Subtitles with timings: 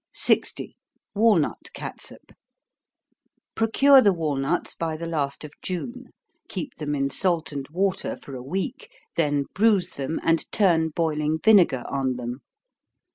[0.15, 0.75] 60.
[1.13, 2.31] Walnut Catsup.
[3.53, 6.05] Procure the walnuts by the last of June
[6.49, 11.37] keep them in salt and water for a week, then bruise them, and turn boiling
[11.37, 12.41] vinegar on them.